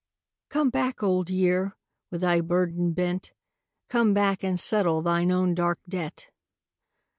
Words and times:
"Come 0.49 0.71
back, 0.71 1.03
Old 1.03 1.29
Year, 1.29 1.75
with 2.09 2.21
thy 2.21 2.41
burden 2.41 2.91
bent. 2.93 3.33
Come 3.87 4.15
back 4.15 4.43
and 4.43 4.59
settle 4.59 5.03
thine 5.03 5.31
own 5.31 5.53
dark 5.53 5.77
debt." 5.87 6.31